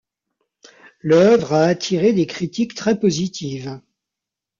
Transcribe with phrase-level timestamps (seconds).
[1.01, 3.79] L'œuvre a attiré des critiques très positives.